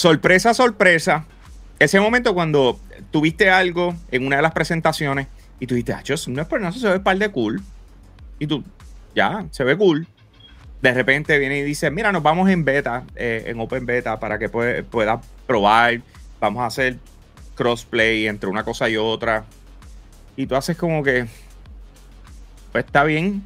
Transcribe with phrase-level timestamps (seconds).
[0.00, 1.26] sorpresa, sorpresa.
[1.78, 2.80] Ese momento cuando
[3.10, 5.28] tuviste algo en una de las presentaciones
[5.58, 7.62] y tú dijiste, ah, no es por eso, se ve par de cool.
[8.38, 8.64] Y tú,
[9.14, 10.06] ya, se ve cool.
[10.80, 14.38] De repente viene y dice, mira, nos vamos en beta, eh, en open beta, para
[14.38, 16.00] que puedas probar.
[16.40, 16.96] Vamos a hacer
[17.54, 19.44] crossplay entre una cosa y otra.
[20.36, 21.26] Y tú haces como que,
[22.72, 23.44] pues está bien,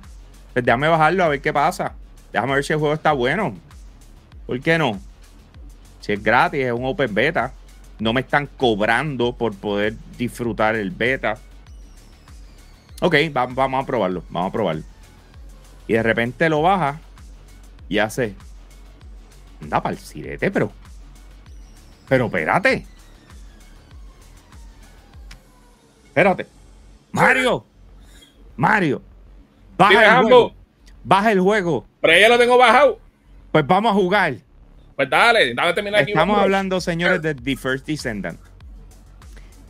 [0.52, 1.95] pues déjame bajarlo a ver qué pasa.
[2.33, 3.56] Déjame ver si el juego está bueno.
[4.47, 5.00] ¿Por qué no?
[6.04, 7.54] Si es gratis, es un open beta.
[7.98, 11.38] No me están cobrando por poder disfrutar el beta.
[13.00, 14.22] Ok, vamos a probarlo.
[14.28, 14.82] Vamos a probarlo.
[15.86, 17.00] Y de repente lo baja
[17.88, 18.34] y hace.
[19.62, 20.70] Anda para el sirete, pero.
[22.06, 22.84] Pero espérate.
[26.08, 26.46] Espérate.
[27.12, 27.64] Mario.
[28.56, 29.00] Mario.
[29.78, 30.55] Baja el juego.
[31.02, 31.86] Baja el juego.
[32.02, 32.98] Pero ya lo tengo bajado.
[33.50, 34.34] Pues vamos a jugar.
[34.97, 36.12] Pues dale, dame terminar aquí.
[36.12, 38.39] Estamos hablando, señores, de The First Descendant.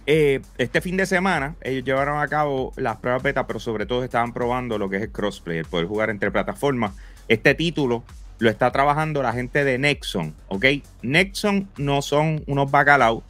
[0.06, 4.04] Eh, este fin de semana ellos llevaron a cabo las pruebas beta, pero sobre todo
[4.04, 6.92] estaban probando lo que es el crossplay, el poder jugar entre plataformas.
[7.26, 8.04] Este título
[8.38, 10.66] lo está trabajando la gente de Nexon, ¿ok?
[11.00, 13.22] Nexon no son unos bacalaos,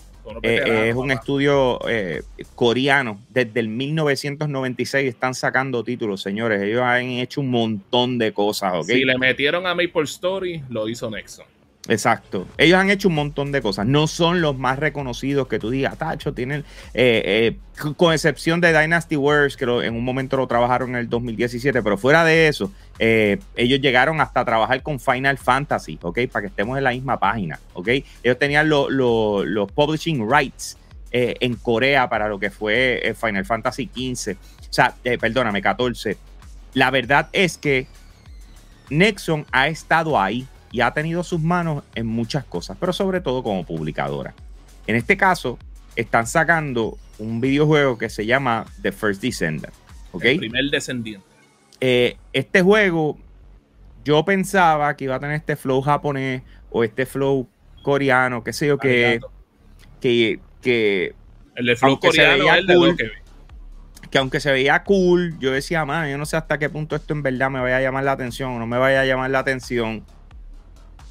[0.43, 2.23] eh, es un estudio eh,
[2.55, 3.21] coreano.
[3.31, 6.63] Desde el 1996 están sacando títulos, señores.
[6.63, 8.87] Ellos han hecho un montón de cosas, ¿ok?
[8.87, 11.47] Si le metieron a Maple Story, lo hizo Nexon.
[11.89, 12.47] Exacto.
[12.57, 13.87] Ellos han hecho un montón de cosas.
[13.87, 18.79] No son los más reconocidos que tú digas, Tacho, tienen, eh, eh, con excepción de
[18.79, 22.73] Dynasty Wars, que en un momento lo trabajaron en el 2017, pero fuera de eso,
[22.99, 26.21] eh, ellos llegaron hasta trabajar con Final Fantasy, ¿ok?
[26.33, 27.89] Para que estemos en la misma página, ¿ok?
[28.23, 30.79] Ellos tenían los publishing rights
[31.11, 34.37] en Corea para lo que fue Final Fantasy 15, o
[34.71, 36.17] sea, perdóname, 14.
[36.73, 37.87] La verdad es que
[38.91, 43.45] Nexon ha estado ahí y ha tenido sus manos en muchas cosas, pero sobre todo
[43.45, 44.35] como publicadora.
[44.89, 45.57] En este caso,
[45.95, 49.71] están sacando un videojuego que se llama The First Descender.
[50.11, 50.33] ¿okay?
[50.33, 51.25] El primer descendiente.
[51.81, 53.17] Eh, este juego,
[54.05, 57.47] yo pensaba que iba a tener este flow japonés o este flow
[57.85, 59.21] coreano, qué sé yo, que,
[60.01, 61.15] que, que,
[61.55, 63.13] El flow coreano es el que
[64.11, 67.15] que aunque se veía cool, yo decía, man, yo no sé hasta qué punto esto
[67.15, 69.41] en verdad me vaya a llamar la atención o no me vaya a llamar la
[69.41, 70.05] atención.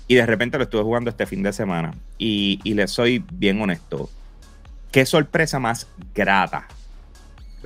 [0.08, 1.94] Y de repente lo estuve jugando este fin de semana.
[2.18, 4.10] Y, y le soy bien honesto.
[4.92, 6.68] Qué sorpresa más grata.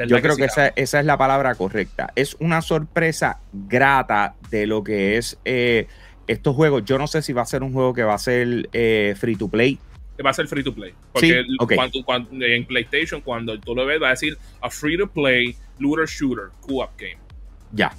[0.06, 2.12] Yo creo que, esa, es la palabra correcta.
[2.16, 5.88] Es una sorpresa grata de lo que es eh,
[6.28, 6.86] estos juegos.
[6.86, 9.36] Yo no sé si va a ser un juego que va a ser eh, free
[9.36, 9.80] to play.
[10.24, 10.94] Va a ser free to play.
[11.12, 11.44] Porque
[12.42, 16.50] en PlayStation, cuando tú lo ves, va a decir a free to play looter shooter
[16.62, 17.18] co-op game.
[17.72, 17.92] Ya.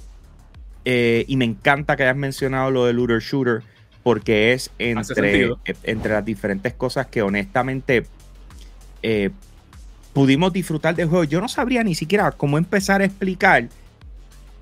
[0.85, 3.61] Eh, y me encanta que hayas mencionado lo de looter shooter
[4.03, 8.05] porque es entre, e, entre las diferentes cosas que honestamente
[9.03, 9.29] eh,
[10.13, 11.23] pudimos disfrutar del juego.
[11.23, 13.67] Yo no sabría ni siquiera cómo empezar a explicar.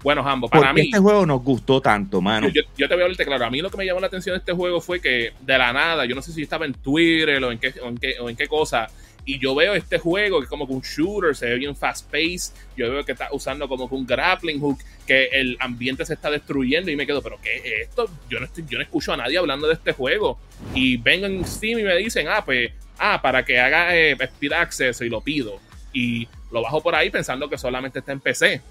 [0.03, 0.81] Bueno, Jambo, para mí.
[0.81, 2.47] Este juego nos gustó tanto, mano.
[2.49, 3.45] Yo, te voy a hablar claro.
[3.45, 5.73] A mí lo que me llamó la atención de este juego fue que de la
[5.73, 8.29] nada, yo no sé si estaba en Twitter o en qué, o en qué, o
[8.29, 8.87] en qué cosa,
[9.27, 12.09] y yo veo este juego que es como que un shooter, se ve bien fast
[12.09, 12.55] paced.
[12.77, 16.31] Yo veo que está usando como que un grappling hook, que el ambiente se está
[16.31, 16.89] destruyendo.
[16.89, 18.09] Y me quedo, ¿pero qué es esto?
[18.29, 20.39] Yo no, estoy, yo no escucho a nadie hablando de este juego.
[20.73, 24.53] Y vengo en Steam y me dicen, ah, pues, ah, para que haga eh, Speed
[24.53, 25.59] Access y lo pido.
[25.91, 28.61] Y lo bajo por ahí pensando que solamente está en PC.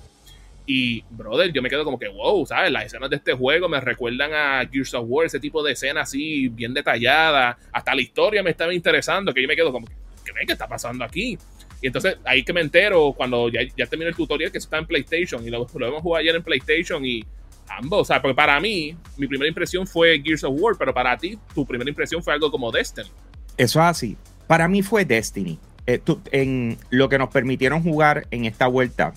[0.64, 2.72] Y, brother, yo me quedo como que, wow, ¿sabes?
[2.72, 6.08] Las escenas de este juego me recuerdan a Gears of War, ese tipo de escenas
[6.08, 7.58] así, bien detalladas.
[7.70, 10.05] Hasta la historia me estaba interesando, que yo me quedo como que,
[10.44, 11.38] ¿qué, está pasando aquí?
[11.80, 14.86] Y entonces ahí que me entero cuando ya, ya terminé el tutorial que está en
[14.86, 17.24] PlayStation y lo, lo hemos jugado ayer en PlayStation y
[17.68, 21.16] ambos, o sea, porque para mí mi primera impresión fue Gears of War, pero para
[21.16, 23.08] ti tu primera impresión fue algo como Destiny.
[23.56, 24.16] Eso es así.
[24.46, 25.58] Para mí fue Destiny.
[25.86, 26.00] Eh,
[26.32, 29.14] en lo que nos permitieron jugar en esta vuelta,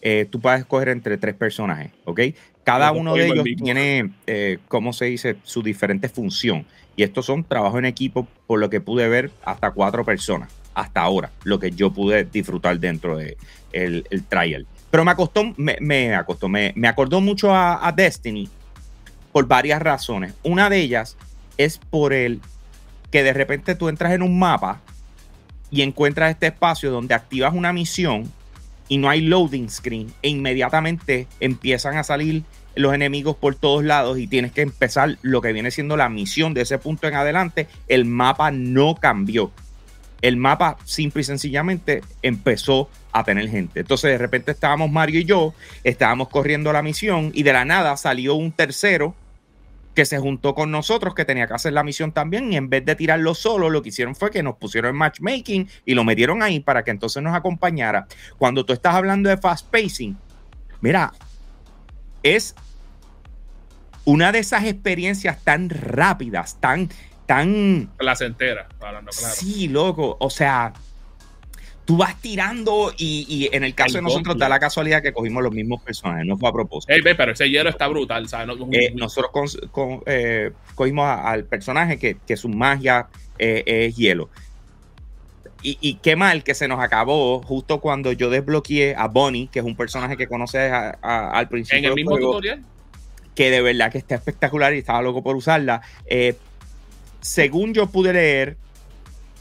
[0.00, 2.20] eh, tú puedes escoger entre tres personajes, ¿ok?
[2.64, 6.66] Cada uno de ellos tiene, eh, ¿cómo se dice?, su diferente función.
[6.96, 11.02] Y estos son trabajos en equipo, por lo que pude ver, hasta cuatro personas, hasta
[11.02, 13.36] ahora, lo que yo pude disfrutar dentro del
[13.72, 14.66] de el trial.
[14.90, 18.48] Pero me acostó, me, me acostó, me, me, acordó mucho a, Destiny
[19.32, 20.34] por varias razones.
[20.42, 21.16] Una de ellas
[21.58, 22.40] es por el
[23.10, 24.80] que de repente tú entras en un mapa
[25.70, 28.32] y encuentras este espacio donde activas una misión
[28.88, 34.18] y no hay loading screen e inmediatamente empiezan a salir los enemigos por todos lados
[34.18, 37.66] y tienes que empezar lo que viene siendo la misión de ese punto en adelante,
[37.88, 39.50] el mapa no cambió.
[40.20, 43.80] El mapa simple y sencillamente empezó a tener gente.
[43.80, 45.54] Entonces de repente estábamos Mario y yo,
[45.84, 49.14] estábamos corriendo la misión y de la nada salió un tercero
[49.98, 52.84] que se juntó con nosotros, que tenía que hacer la misión también, y en vez
[52.84, 56.40] de tirarlo solo, lo que hicieron fue que nos pusieron en matchmaking y lo metieron
[56.40, 58.06] ahí para que entonces nos acompañara.
[58.36, 60.16] Cuando tú estás hablando de fast pacing,
[60.80, 61.12] mira,
[62.22, 62.54] es
[64.04, 66.88] una de esas experiencias tan rápidas, tan,
[67.28, 67.90] tan...
[67.98, 69.34] Placentera, hablando claro.
[69.36, 70.72] Sí, loco, o sea,
[71.84, 75.52] tú vas tirando y, en el caso de nosotros da la casualidad que cogimos los
[75.52, 76.94] mismos personajes, no fue a propósito.
[77.18, 78.26] pero ese hielo está brutal,
[78.72, 79.60] eh, nosotros
[80.06, 83.08] eh, cogimos al personaje que, su magia
[83.38, 84.30] eh, es hielo.
[85.62, 89.64] Y, qué mal que se nos acabó justo cuando yo desbloqueé a Bonnie, que es
[89.66, 90.72] un personaje que conoces
[91.02, 91.78] al principio.
[91.78, 92.64] En el mismo tutorial.
[93.34, 95.82] Que de verdad que está espectacular y estaba loco por usarla.
[97.20, 98.56] Según yo pude leer,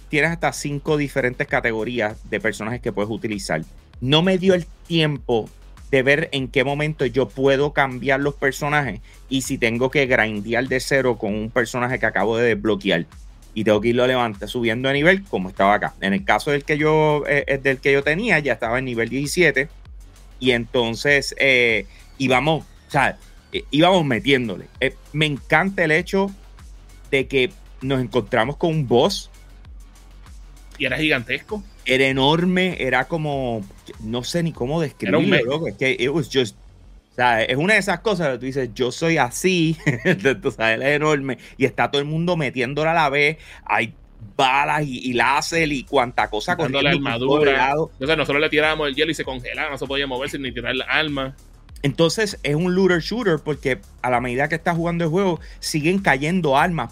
[0.09, 3.61] tienes hasta cinco diferentes categorías de personajes que puedes utilizar.
[3.99, 5.49] No me dio el tiempo
[5.91, 10.67] de ver en qué momento yo puedo cambiar los personajes y si tengo que grindear
[10.67, 13.05] de cero con un personaje que acabo de desbloquear
[13.53, 15.93] y tengo que irlo levantando, subiendo de nivel como estaba acá.
[16.01, 19.09] En el caso del que yo, eh, del que yo tenía, ya estaba en nivel
[19.09, 19.69] 17
[20.39, 21.85] y entonces eh,
[22.17, 23.17] íbamos, o sea,
[23.51, 24.65] eh, íbamos metiéndole.
[25.13, 26.29] me encanta el hecho
[27.09, 27.51] de que
[27.81, 29.29] nos encontramos con un boss
[30.77, 31.63] y era gigantesco.
[31.85, 33.65] Era enorme, era como,
[34.01, 36.55] no sé ni cómo describirlo, es que it was just,
[37.11, 39.77] o sea, es una de esas cosas que tú dices, yo soy así,
[40.41, 43.93] tú sabes, él es enorme, y está todo el mundo metiéndola a la vez, hay
[44.35, 47.75] balas y, y láser y cuanta cosa con la armadura.
[47.75, 50.51] O sea, nosotros le tirábamos el hielo y se congelaba, no se podía moverse ni
[50.51, 51.35] tirar la alma.
[51.87, 55.99] Entonces es un looter shooter porque a la medida que estás jugando el juego siguen
[55.99, 56.91] cayendo armas.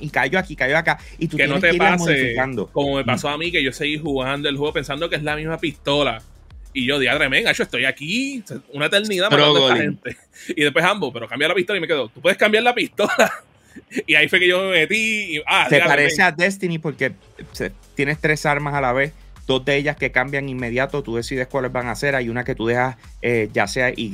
[0.00, 0.98] Y cayó aquí, cayó acá.
[1.18, 2.36] Y tú que no te que pase
[2.70, 5.34] como me pasó a mí que yo seguí jugando el juego pensando que es la
[5.34, 6.20] misma pistola.
[6.74, 8.44] Y yo diadre men, yo estoy aquí.
[8.74, 10.16] Una eternidad matando a esta gente.
[10.48, 13.32] Y después ambos, pero cambia la pistola y me quedo, tú puedes cambiar la pistola.
[14.06, 17.10] Y ahí fue que yo me metí y, ah, se parece a Destiny porque
[17.96, 19.12] tienes tres armas a la vez
[19.46, 22.54] dos de ellas que cambian inmediato, tú decides cuáles van a ser, hay una que
[22.54, 24.12] tú dejas eh, ya sea Y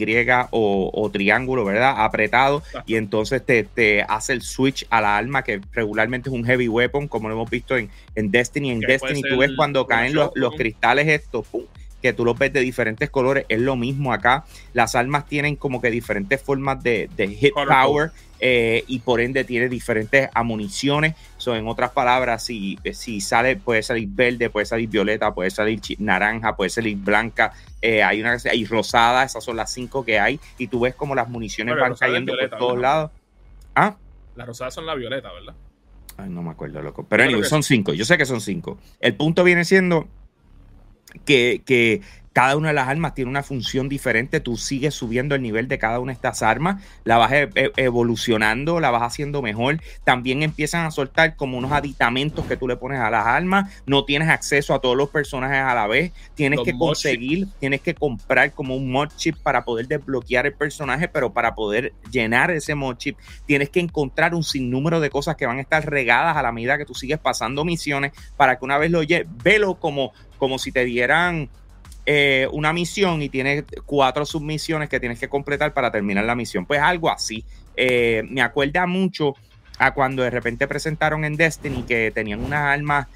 [0.50, 1.94] o, triángulo, ¿verdad?
[2.04, 6.68] Apretado y entonces te, hace el switch a la arma que regularmente es un heavy
[6.68, 8.70] weapon, como lo hemos visto en, en Destiny.
[8.70, 11.64] En Destiny tú ves cuando caen los, los cristales estos, ¡pum!
[12.00, 13.44] que tú los ves de diferentes colores.
[13.48, 14.44] Es lo mismo acá.
[14.72, 18.10] Las armas tienen como que diferentes formas de, hit power.
[18.42, 21.14] Eh, y por ende tiene diferentes amuniciones.
[21.40, 25.80] So, en otras palabras, si, si sale, puede salir verde, puede salir violeta, puede salir
[25.98, 27.52] naranja, puede salir blanca.
[27.80, 30.38] Eh, hay una hay rosada, esas son las cinco que hay.
[30.58, 33.10] Y tú ves como las municiones van cayendo por todos lados.
[33.74, 33.96] ¿Ah?
[34.36, 35.54] Las rosadas son la violeta, ¿verdad?
[36.18, 37.06] Ay, no me acuerdo, loco.
[37.08, 37.94] Pero anyway, son cinco.
[37.94, 38.78] Yo sé que son cinco.
[39.00, 40.08] El punto viene siendo
[41.24, 42.02] que, que
[42.40, 45.78] cada una de las armas tiene una función diferente, tú sigues subiendo el nivel de
[45.78, 50.42] cada una de estas armas, la vas e, e, evolucionando, la vas haciendo mejor, también
[50.42, 54.30] empiezan a soltar como unos aditamentos que tú le pones a las armas, no tienes
[54.30, 58.74] acceso a todos los personajes a la vez, tienes que conseguir, tienes que comprar como
[58.74, 63.18] un mod chip para poder desbloquear el personaje, pero para poder llenar ese mod chip
[63.44, 66.78] tienes que encontrar un sinnúmero de cosas que van a estar regadas a la medida
[66.78, 70.72] que tú sigues pasando misiones para que una vez lo lleves, velo como, como si
[70.72, 71.50] te dieran
[72.06, 76.66] eh, una misión y tienes cuatro submisiones que tienes que completar para terminar la misión.
[76.66, 77.44] Pues algo así.
[77.76, 79.34] Eh, me acuerda mucho
[79.78, 83.06] a cuando de repente presentaron en Destiny que tenían unas armas,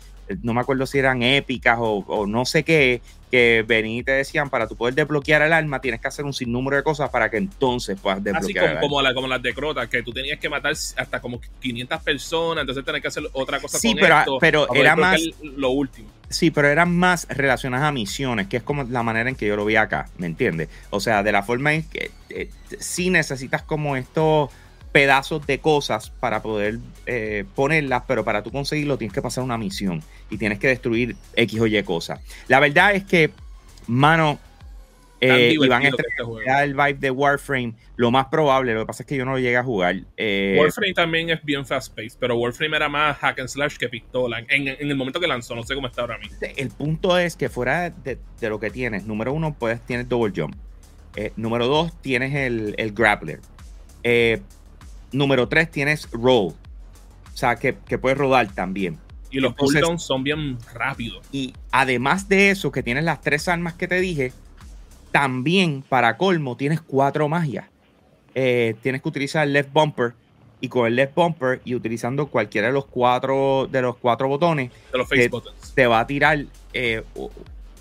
[0.43, 3.01] no me acuerdo si eran épicas o, no sé qué,
[3.31, 6.33] que venían y te decían, para tú poder desbloquear el arma tienes que hacer un
[6.33, 10.03] sinnúmero de cosas para que entonces puedas desbloquear Así como, como, las de Crota, que
[10.03, 13.95] tú tenías que matar hasta como 500 personas, entonces tenés que hacer otra cosa sí,
[13.99, 15.21] pero, pero era más...
[15.43, 16.09] Lo último.
[16.29, 19.57] Sí, pero eran más relacionadas a misiones, que es como la manera en que yo
[19.57, 20.69] lo vi acá, ¿me entiendes?
[20.91, 24.51] O sea, de la forma en que eh, sí necesitas como estos
[24.95, 29.59] pedazos de cosas para poder eh, ponerlas, pero para tú conseguirlo tienes que pasar una
[29.59, 32.21] misión y tienes que destruir X o Y cosas.
[32.47, 33.33] La verdad es que,
[33.89, 34.39] mano,
[35.21, 37.75] eh, a estrenar el vibe de Warframe.
[37.97, 39.97] Lo más probable, lo que pasa es que yo no lo llegué a jugar.
[40.17, 44.45] Eh, Warframe también es bien fast-paced, pero Warframe era más hack and slash que pistola.
[44.49, 46.37] En, el momento que lanzó, no sé cómo está ahora mismo.
[46.41, 50.55] El punto es que fuera de, lo que tienes, número uno, puedes tienes double jump.
[51.17, 53.41] Eh, número dos, tienes el, el grappler.
[55.15, 56.53] Número tres, tienes roll.
[56.53, 58.99] O sea, que, puedes rodar también.
[59.31, 61.27] Y los cooldowns son bien rápidos.
[61.33, 64.33] Y además de eso, que tienes las tres armas que te dije,
[65.11, 67.67] también, para colmo, tienes cuatro magias.
[68.35, 70.15] Eh, tienes que utilizar el left bumper
[70.61, 74.71] y con el left bumper y utilizando cualquiera de los cuatro, de los cuatro botones,
[75.75, 77.03] te, va a tirar eh,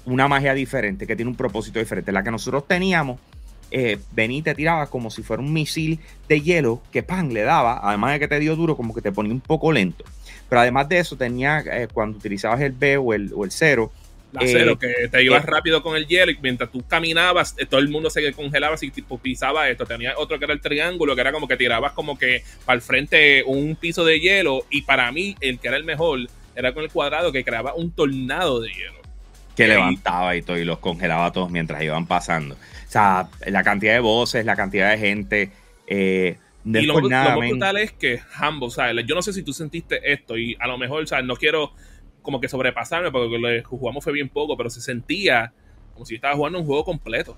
[0.05, 2.11] una magia diferente, que tiene un propósito diferente.
[2.11, 3.19] La que nosotros teníamos
[3.73, 5.99] eh, venía y te tiraba como si fuera un misil
[6.29, 9.11] de hielo que pan le daba, además de que te dio duro, como que te
[9.11, 10.05] ponía un poco lento.
[10.47, 13.91] Pero además de eso, tenía, eh, cuando utilizabas el B o el, o el cero,
[14.31, 17.89] la cero, que te ibas rápido con el hielo y mientras tú caminabas, todo el
[17.89, 19.85] mundo se congelaba si tipo pisaba esto.
[19.85, 22.81] Tenía otro que era el triángulo, que era como que tirabas como que para el
[22.81, 24.65] frente un piso de hielo.
[24.71, 26.19] Y para mí, el que era el mejor
[26.55, 29.02] era con el cuadrado que creaba un tornado de hielo.
[29.55, 32.55] Que levantaba y todo y los congelaba todos mientras iban pasando.
[32.55, 35.51] O sea, la cantidad de voces, la cantidad de gente.
[35.87, 39.05] Eh, y lo, más brutal es que Hambo, ¿sabes?
[39.05, 41.25] Yo no sé si tú sentiste esto y a lo mejor, ¿sabes?
[41.25, 41.73] No quiero
[42.21, 45.53] como que sobrepasarme porque lo que jugamos fue bien poco, pero se sentía
[45.93, 47.37] como si estaba jugando un juego completo.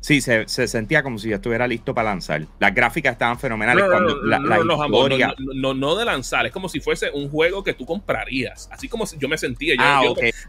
[0.00, 2.46] Sí, se, sentía como si ya estuviera listo para lanzar.
[2.58, 3.84] Las gráficas estaban fenomenales.
[3.84, 7.84] No, no, la, no, no, de lanzar, es como si fuese un juego que tú
[7.84, 8.68] comprarías.
[8.72, 9.74] Así como yo me sentía.
[9.74, 10.02] Yo, ah,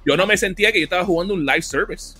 [0.05, 2.17] yo, no me sentía que yo estaba jugando un live service.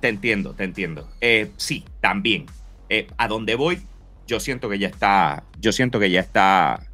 [0.00, 1.08] Te entiendo, te entiendo.
[1.20, 2.46] Eh, sí, también.
[2.88, 3.82] Eh, a donde voy,
[4.28, 5.42] yo siento que ya está.
[5.58, 6.86] Yo siento que ya está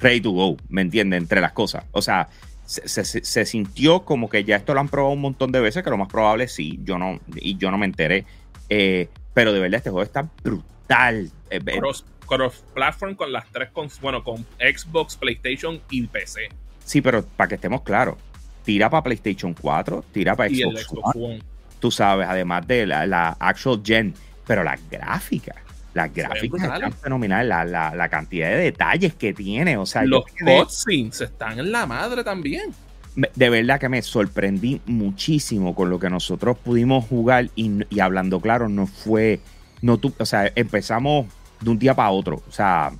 [0.00, 1.18] ready to go, ¿me entiendes?
[1.18, 1.84] Entre las cosas.
[1.92, 2.28] O sea,
[2.66, 5.96] se, sintió como que ya esto lo han probado un montón de veces, que lo
[5.96, 8.24] más probable sí, yo no, y yo no me enteré.
[8.68, 11.30] Eh, pero de verdad, este juego está brutal.
[11.50, 11.80] Eh, eh,
[12.26, 16.48] cross, platform con las tres, con, bueno, con Xbox, PlayStation y PC.
[16.84, 18.16] Sí, pero para que estemos claros,
[18.64, 21.42] tira para PlayStation 4, tira para Xbox, One,
[21.80, 24.14] Tú sabes, además de la, la actual gen,
[24.46, 25.54] pero la gráfica
[25.96, 29.78] las gráficas están fenomenales, la, cantidad de detalles que tiene.
[29.78, 32.74] O sea, los cutscenes están en la madre también.
[33.16, 38.68] De verdad que me sorprendí muchísimo con lo que nosotros pudimos jugar y, hablando claro,
[38.68, 39.40] no fue,
[39.80, 41.26] no tu, o sea, empezamos
[41.60, 42.42] de un día para otro.
[42.46, 42.92] O sea,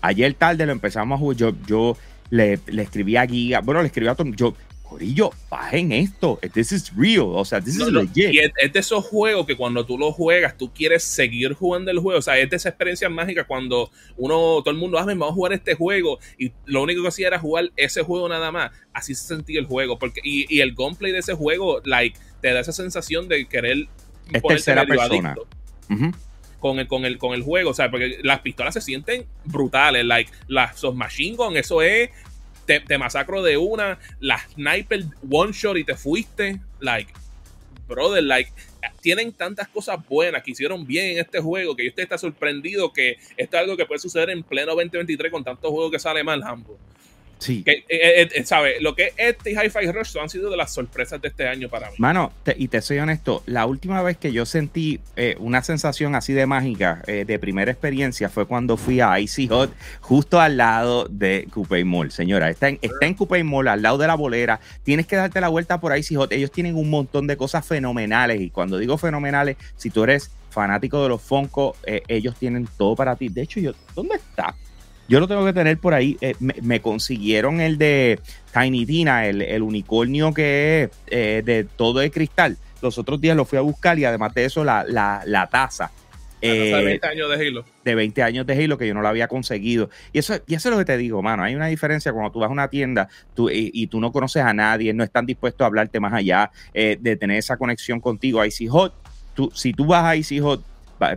[0.00, 1.36] ayer tarde lo empezamos a jugar.
[1.36, 1.96] Yo, yo
[2.30, 4.54] le, le escribí a Giga, bueno, le escribí a todo, yo
[4.92, 6.38] Corillo, bajen esto.
[6.52, 7.32] This is real.
[7.34, 8.34] O sea, this is legit.
[8.34, 11.98] Y es, de esos juegos que cuando tú lo juegas, tú quieres seguir jugando el
[11.98, 12.18] juego.
[12.18, 15.32] O sea, es de esa experiencia mágica cuando uno, todo el mundo, ah, vamos a
[15.32, 16.18] jugar este juego.
[16.38, 18.70] Y lo único que hacía era jugar ese juego nada más.
[18.92, 19.98] Así se sentía el juego.
[19.98, 23.88] Porque, y, el gameplay de ese juego, like, te da esa sensación de querer.
[24.30, 25.34] Es tercera persona.
[26.60, 30.04] con el, con el, con el juego, o sea, porque las pistolas se sienten brutales,
[30.04, 32.10] like, las, los machine gun, eso es
[32.66, 36.60] te, masacro de una, la sniper one shot y te fuiste.
[36.80, 37.12] Like,
[37.88, 38.50] brother, like,
[39.00, 43.16] tienen tantas cosas buenas que hicieron bien en este juego que usted está sorprendido que
[43.36, 46.42] esto es algo que puede suceder en pleno 2023 con tantos juegos que sale mal,
[46.42, 46.78] Hambo.
[47.42, 47.64] Sí.
[47.64, 48.80] Que, eh, eh, eh, ¿sabe?
[48.80, 51.68] Lo que es este y Hi-Fi Rush han sido de las sorpresas de este año
[51.68, 51.96] para mí.
[51.98, 55.00] Mano, y te soy honesto, la última vez que yo sentí
[55.38, 60.40] una sensación así de mágica, de primera experiencia, fue cuando fui a Icy Hot, justo
[60.40, 62.12] al lado de Coupé Mall.
[62.12, 64.60] Señora, está en, está en Coupé Mall, al lado de la bolera.
[64.84, 66.32] Tienes que darte la vuelta por Icy Hot.
[66.32, 68.40] Ellos tienen un montón de cosas fenomenales.
[68.40, 73.16] Y cuando digo fenomenales, si tú eres fanático de los Funko, ellos tienen todo para
[73.16, 73.28] ti.
[73.28, 74.54] De hecho, yo, ¿dónde está?
[75.08, 76.16] Yo lo tengo que tener por ahí.
[76.20, 78.20] Eh, me, consiguieron el de
[78.52, 82.56] Tiny Tina, el, unicornio que es eh, de todo de cristal.
[82.80, 85.90] Los otros días lo fui a buscar y además de eso la, la, taza.
[86.40, 87.64] de 20 eh, años de Halo.
[87.84, 89.90] De 20 años de Halo que yo no lo había conseguido.
[90.12, 91.42] Y eso, y eso es lo que te digo, mano.
[91.42, 94.52] Hay una diferencia cuando tú vas a una tienda tú, y, tú no conoces a
[94.52, 98.44] nadie, no están dispuestos a hablarte más allá, de tener esa conexión contigo.
[98.44, 98.94] Icy Hot,
[99.34, 100.71] tú, si tú vas a Icy Hot,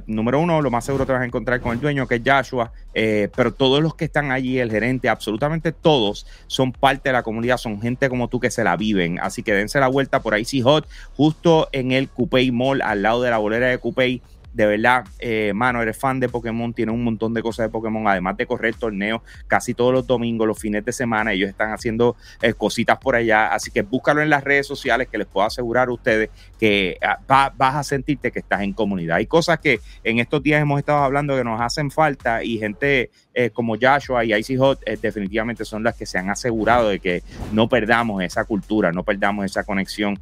[0.07, 2.71] número uno, lo más seguro te vas a encontrar con el dueño, que es Joshua,
[2.93, 7.23] eh, pero todos los que están allí, el gerente, absolutamente todos son parte de la
[7.23, 9.19] comunidad, son gente como tú que se la viven.
[9.19, 10.87] Así que dense la vuelta por ahí, Hot,
[11.17, 14.21] justo en el Coupé Mall, al lado de la bolera de Coupé
[14.55, 18.07] de verdad, eh, mano, eres fan de Pokémon, tiene un montón de cosas de Pokémon,
[18.07, 22.15] además de correr torneos casi todos los domingos, los fines de semana, ellos están haciendo
[22.41, 25.89] eh, cositas por allá, así que búscalo en las redes sociales que les puedo asegurar
[25.89, 29.17] a ustedes que ah, vas a sentirte que estás en comunidad.
[29.17, 33.11] Hay cosas que en estos días hemos estado hablando que nos hacen falta y gente
[33.33, 37.23] eh, como Joshua y Icy Hot definitivamente son las que se han asegurado de que
[37.51, 40.17] no perdamos esa cultura, no perdamos esa conexión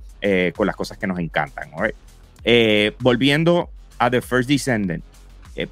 [0.55, 1.69] con las cosas que nos encantan.
[2.99, 5.03] volviendo a The First Descendant.
[5.55, 5.67] Eh,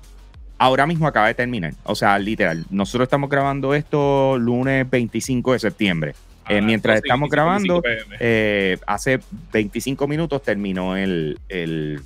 [0.58, 1.74] ahora mismo acaba de terminar.
[1.84, 2.66] O sea, literal.
[2.70, 6.16] Nosotros estamos grabando esto lunes 25 de septiembre.
[6.50, 7.82] Eh, ah, mientras estamos grabando,
[8.20, 9.20] eh, hace
[9.54, 12.02] 25 minutos terminó el, el,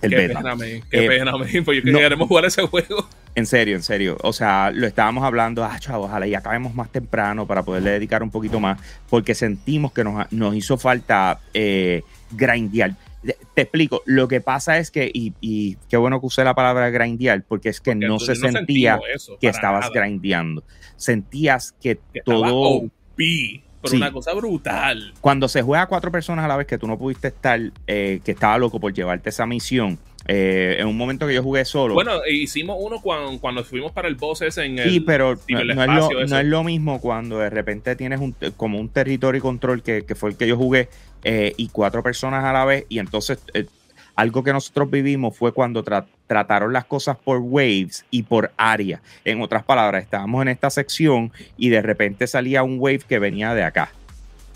[0.00, 0.42] el qué beta.
[0.42, 0.56] Pena,
[0.90, 1.32] qué pena,
[1.64, 3.06] porque queremos jugar ese juego.
[3.34, 4.18] En serio, en serio.
[4.22, 8.22] O sea, lo estábamos hablando, ah, chavo, ojalá y acabemos más temprano para poderle dedicar
[8.22, 14.28] un poquito más, porque sentimos que nos, nos hizo falta eh, grindear te explico, lo
[14.28, 17.94] que pasa es que, y, qué bueno que usé la palabra grindear, porque es que
[17.94, 19.00] no se sentía
[19.40, 20.64] que estabas grindeando.
[20.96, 22.90] Sentías que, todo...
[23.16, 25.14] pero una cosa brutal.
[25.20, 28.20] Cuando se juega a cuatro personas a la vez que tú no pudiste estar, eh,
[28.24, 31.94] que estaba loco por llevarte esa misión, Eh, en un momento que yo jugué solo.
[31.94, 34.90] Bueno, hicimos uno cuando, cuando fuimos para el boss ese en el.
[34.90, 39.42] Sí, pero no, es lo, mismo cuando de repente tienes un, como un territorio y
[39.42, 40.88] control que, fue el que yo jugué
[41.24, 42.86] eh, y cuatro personas a la vez.
[42.88, 43.66] Y entonces, eh,
[44.14, 49.00] algo que nosotros vivimos fue cuando trataron las cosas por waves y por área.
[49.24, 53.54] En otras palabras, estábamos en esta sección y de repente salía un wave que venía
[53.54, 53.90] de acá.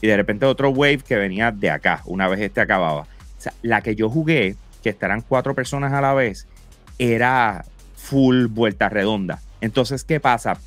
[0.00, 3.02] Y de repente otro wave que venía de acá, una vez este acababa.
[3.02, 6.46] O sea, la que yo jugué que estarán cuatro personas a la vez,
[6.98, 7.64] era
[7.96, 9.40] full vuelta redonda.
[9.60, 10.58] Entonces, ¿qué pasa?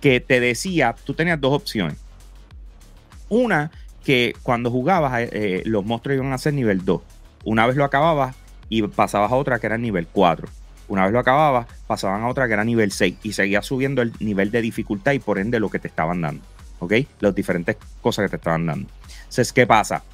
[0.00, 1.98] Que te decía, tú tenías dos opciones.
[3.28, 3.70] Una,
[4.04, 7.02] que cuando jugabas, eh, eh, los monstruos iban a ser nivel 2.
[7.44, 8.36] Una vez lo acababas
[8.68, 10.48] y pasabas a otra que era nivel 4.
[10.88, 14.12] Una vez lo acababas, pasaban a otra que era nivel 6 y seguías subiendo el
[14.20, 16.44] nivel de dificultad y por ende lo que te estaban dando.
[16.78, 16.92] ¿Ok?
[17.20, 18.88] Las diferentes cosas que te estaban dando.
[19.18, 20.04] Entonces, ¿qué pasa?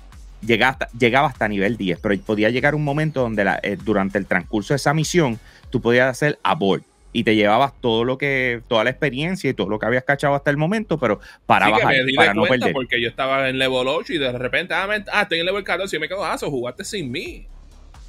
[0.44, 4.26] Llegaba hasta, llegaba hasta nivel 10, pero podía llegar un momento donde eh, durante el
[4.26, 5.38] transcurso de esa misión
[5.70, 9.68] tú podías hacer abort y te llevabas todo lo que, toda la experiencia y todo
[9.68, 12.72] lo que habías cachado hasta el momento, pero para bajar, para no perder.
[12.72, 15.94] Porque yo estaba en level 8 y de repente, ah, ah estoy en level 14
[15.94, 17.46] y me quedo, ah, jugaste sin mí.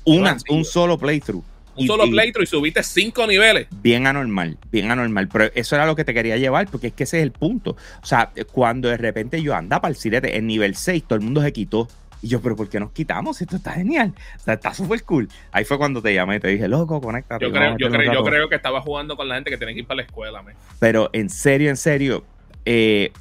[0.05, 1.43] Una, un solo playthrough.
[1.75, 3.67] Un solo playthrough y subiste cinco niveles.
[3.81, 5.27] Bien anormal, bien anormal.
[5.27, 7.71] Pero eso era lo que te quería llevar, porque es que ese es el punto.
[8.01, 11.25] O sea, cuando de repente yo andaba para el sirete en nivel 6, todo el
[11.25, 11.87] mundo se quitó
[12.23, 13.41] y yo, pero ¿por qué nos quitamos?
[13.41, 14.13] Esto está genial.
[14.37, 15.27] O sea, está súper cool.
[15.51, 17.43] Ahí fue cuando te llamé y te dije, loco, conéctate.
[17.43, 19.81] Yo creo, yo, creo, yo creo, que estaba jugando con la gente que tiene que
[19.81, 20.41] ir para la escuela.
[20.79, 22.23] Pero en serio, en serio,
[22.63, 23.11] eh,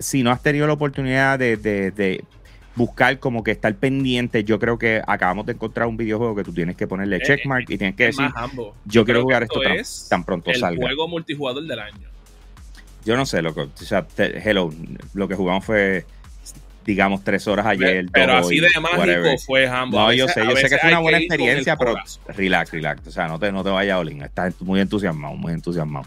[0.00, 2.24] si no has tenido la oportunidad de,
[2.74, 6.52] buscar como que estar pendiente, yo creo que acabamos de encontrar un videojuego que tú
[6.52, 8.26] tienes que ponerle eh, checkmark y tienes que decir,
[8.84, 9.60] yo, quiero jugar esto
[10.10, 10.80] tan, pronto salga.
[10.80, 12.08] El juego multijugador del año.
[13.04, 13.68] Yo no sé, loco.
[13.80, 14.72] O sea, hello,
[15.14, 16.04] lo que jugamos fue
[16.88, 18.06] digamos, tres horas ayer.
[18.10, 19.98] Pero, así de mágico fue Hambo.
[19.98, 21.94] No, yo sé, yo sé que fue una buena experiencia, pero
[22.28, 23.06] relax, relax.
[23.06, 24.22] O sea, no te, no te vayas Olin.
[24.22, 26.06] Estás muy entusiasmado, muy entusiasmado.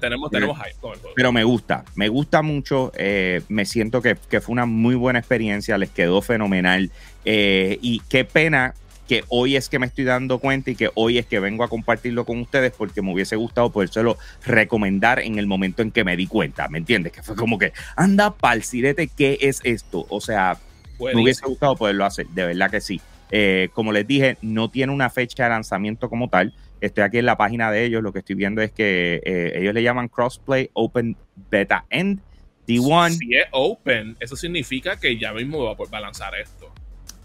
[0.00, 2.90] tenemos, tenemos hype Pero me gusta, me gusta mucho.
[2.96, 6.90] Eh, me siento que, que, fue una muy buena experiencia, les quedó fenomenal.
[7.24, 8.74] Eh, y qué pena
[9.06, 11.68] que hoy es que me estoy dando cuenta y que hoy es que vengo a
[11.68, 16.16] compartirlo con ustedes porque me hubiese gustado podérselo recomendar en el momento en que me
[16.16, 17.12] di cuenta, ¿me entiendes?
[17.12, 20.06] Que fue como que, anda pal sirete, ¿qué es esto?
[20.08, 20.58] O sea,
[20.98, 23.00] me hubiese gustado poderlo hacer, de verdad que sí.
[23.30, 26.54] Eh, como les dije, no tiene una fecha de lanzamiento como tal.
[26.80, 29.74] Estoy aquí en la página de ellos, lo que estoy viendo es que eh, ellos
[29.74, 31.16] le llaman Crossplay Open
[31.50, 32.20] Beta End
[32.66, 33.10] D1.
[33.18, 36.72] Si es open, eso significa que ya mismo va a lanzar esto.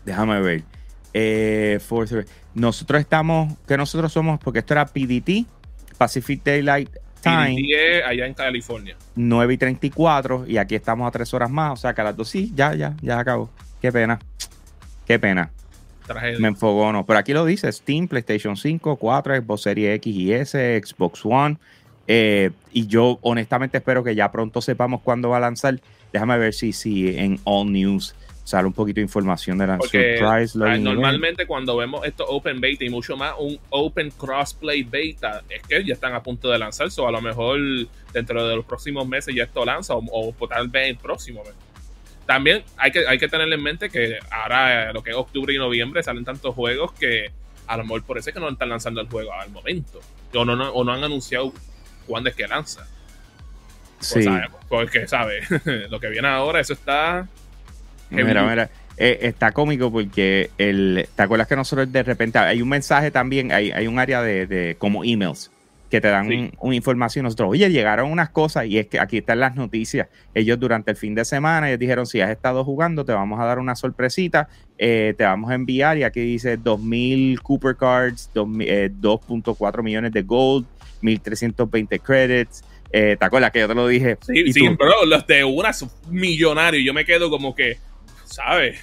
[0.06, 0.63] Déjame ver.
[1.13, 1.80] Eh,
[2.54, 5.45] nosotros estamos, que nosotros somos, porque esto era PDT,
[5.97, 6.89] Pacific Daylight
[7.21, 7.56] Time.
[7.56, 8.95] PDT allá en California.
[9.15, 12.17] 9 y 34, y aquí estamos a 3 horas más, o sea que a las
[12.17, 13.50] 2, sí, ya, ya, ya acabó.
[13.82, 14.19] Qué pena,
[15.06, 15.52] qué pena.
[16.39, 17.06] Me enfogono.
[17.06, 21.58] Pero aquí lo dice: Steam, PlayStation 5, 4, Xbox Series X y S, Xbox One.
[22.08, 25.80] Eh, y yo honestamente espero que ya pronto sepamos cuándo va a lanzar.
[26.12, 30.58] Déjame ver si, si en All News sale un poquito de información de la Surprise
[30.58, 35.84] Normalmente cuando vemos esto Open Beta y mucho más un Open Crossplay Beta, es que
[35.84, 37.60] ya están a punto de lanzarse o a lo mejor
[38.13, 41.54] dentro de los próximos meses ya esto lanza o, tal vez el próximo mes.
[42.25, 45.58] También hay que, hay que tener en mente que ahora lo que es octubre y
[45.58, 47.32] noviembre salen tantos juegos que
[47.67, 49.99] a lo mejor por eso es que no están lanzando el juego al momento.
[50.34, 51.54] O no, o no han anunciado
[52.08, 52.88] cuándo es que lanza.
[53.99, 54.25] Sí.
[54.67, 55.47] porque, ¿sabes?
[55.89, 57.27] lo que viene ahora, eso está
[58.12, 58.69] Mira, mira.
[59.04, 63.52] Eh, está cómico porque el, ¿te acuerdas que nosotros de repente hay un mensaje también,
[63.52, 65.50] hay, hay un área de, como emails
[65.89, 67.24] que te dan una información.
[67.24, 70.08] Nosotros, oye, llegaron unas cosas y es que aquí están las noticias.
[70.36, 73.45] Ellos durante el fin de semana, ellos dijeron, si has estado jugando, te vamos a
[73.45, 74.47] dar una sorpresita,
[74.78, 80.21] eh, te vamos a enviar y aquí dice 2.000 Cooper Cards, 2.4 eh, millones de
[80.21, 80.67] Gold,
[81.02, 82.63] 1.320 credits.
[82.91, 84.17] ¿Te acuerdas que yo te lo dije?
[84.21, 87.78] Sí, sí, pero los de unas millonarios, yo me quedo como que
[88.32, 88.80] ¿sabes?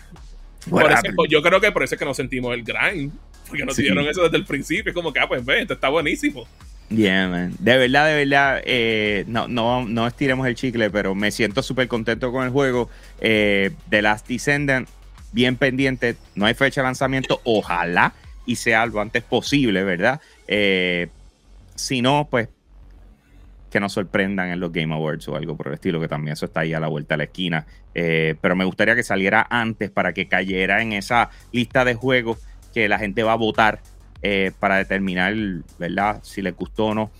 [1.29, 3.13] yo creo que por eso es que nos sentimos el grind.
[3.49, 4.91] Porque nos dieron eso desde el principio.
[4.91, 6.47] Es como que, ah, pues ve, esto está buenísimo.
[6.91, 7.55] Yeah, man.
[7.59, 11.89] De verdad, de verdad, eh, no, no, no estiremos el chicle, pero me siento súper
[11.89, 12.91] contento con el juego.
[13.21, 14.89] Eh, The Last Descendant,
[15.33, 16.17] bien pendiente.
[16.35, 17.41] No hay fecha de lanzamiento.
[17.45, 18.13] Ojalá
[18.47, 20.21] y sea lo antes posible, ¿verdad?
[20.47, 21.09] Eh,
[21.75, 22.49] si no, pues
[23.70, 26.46] que nos sorprendan en los Game Awards o algo por el estilo, que también eso
[26.46, 27.66] está ahí a la vuelta de la esquina.
[27.94, 32.38] Eh, pero me gustaría que saliera antes para que cayera en esa lista de juegos
[32.72, 33.81] que la gente va a votar
[34.22, 35.35] eh, para determinar,
[35.78, 37.11] ¿verdad?, si le gustó o no.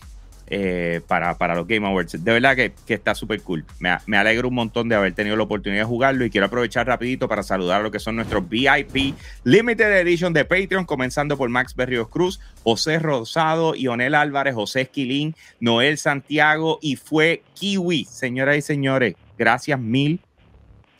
[0.51, 2.25] Eh, para, para, los Game Awards.
[2.25, 3.65] De verdad que, que está súper cool.
[3.79, 6.87] Me, me, alegro un montón de haber tenido la oportunidad de jugarlo y quiero aprovechar
[6.87, 11.49] rapidito para saludar a lo que son nuestros VIP Limited Edition de Patreon, comenzando por
[11.49, 18.05] Max Berrios Cruz, José Rosado, Ionel Álvarez, José Esquilín, Noel Santiago y fue Kiwi.
[18.05, 20.21] Señoras y señores, gracias mil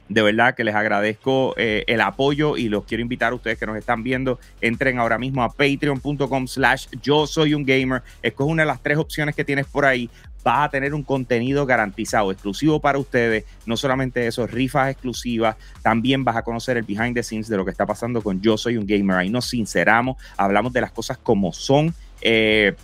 [0.09, 3.67] de verdad que les agradezco eh, el apoyo y los quiero invitar a ustedes que
[3.67, 4.39] nos están viendo.
[4.61, 8.03] Entren ahora mismo a patreon.com slash yo soy un gamer.
[8.23, 10.09] Escoge una de las tres opciones que tienes por ahí.
[10.45, 13.45] Vas a tener un contenido garantizado, exclusivo para ustedes.
[13.67, 15.57] No solamente eso, rifas exclusivas.
[15.83, 18.57] También vas a conocer el behind the scenes de lo que está pasando con Yo
[18.57, 19.19] Soy un Gamer.
[19.19, 21.95] Ahí nos sinceramos, hablamos de las cosas como son.
[22.21, 22.75] Eh,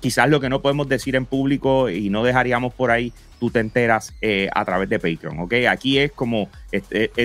[0.00, 3.60] quizás lo que no podemos decir en público y no dejaríamos por ahí, tú te
[3.60, 5.54] enteras eh, a través de Patreon, ¿ok?
[5.68, 6.82] Aquí es como, es,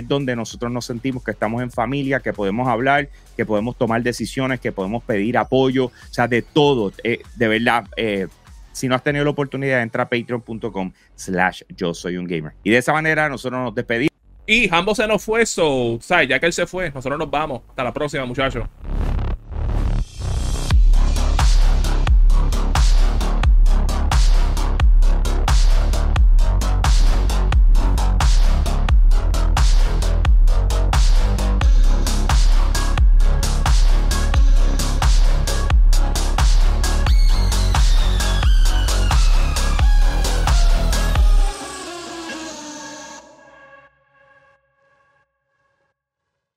[0.07, 4.59] donde nosotros nos sentimos que estamos en familia, que podemos hablar, que podemos tomar decisiones,
[4.59, 7.85] que podemos pedir apoyo, o sea, de todo, eh, de verdad.
[7.97, 8.27] Eh,
[8.71, 12.53] si no has tenido la oportunidad, entra a patreon.com slash yo soy un gamer.
[12.63, 14.09] Y de esa manera nosotros nos despedimos.
[14.45, 16.27] Y ambos se nos fue, so, ¿sabes?
[16.27, 17.61] ya que él se fue, nosotros nos vamos.
[17.69, 18.65] Hasta la próxima, muchachos.